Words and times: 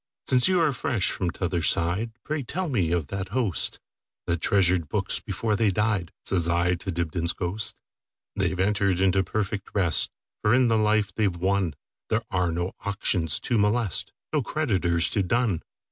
"Since 0.25 0.47
you 0.47 0.59
are 0.59 0.73
fresh 0.73 1.11
from 1.11 1.29
t'other 1.29 1.61
side, 1.61 2.11
Pray 2.23 2.41
tell 2.41 2.67
me 2.69 2.91
of 2.91 3.05
that 3.09 3.27
hostThat 3.27 4.39
treasured 4.39 4.89
books 4.89 5.19
before 5.19 5.55
they 5.55 5.69
died,"Says 5.69 6.49
I 6.49 6.73
to 6.73 6.89
Dibdin's 6.91 7.33
ghost."They 7.33 8.51
've 8.51 8.59
entered 8.59 8.99
into 8.99 9.23
perfect 9.23 9.69
rest; 9.75 10.09
For 10.41 10.55
in 10.55 10.69
the 10.69 10.77
life 10.79 11.13
they 11.13 11.27
've 11.27 11.37
wonThere 11.39 12.23
are 12.31 12.51
no 12.51 12.73
auctions 12.79 13.39
to 13.41 13.59
molest, 13.59 14.11
No 14.33 14.41
creditors 14.41 15.07
to 15.11 15.21
dun. 15.21 15.61